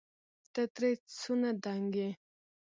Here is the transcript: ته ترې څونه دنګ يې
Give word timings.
ته 0.53 0.61
ترې 0.75 0.91
څونه 1.19 1.49
دنګ 1.63 1.91
يې 2.01 2.09